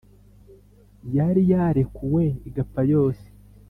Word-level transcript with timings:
yari 1.15 1.41
yarekuwe 1.51 2.23
igapfa 2.47 2.81
yose. 2.93 3.25